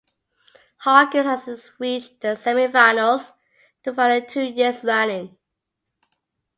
[0.77, 3.33] Hawkins has since reached the semi-finals
[3.83, 5.37] the following two years running.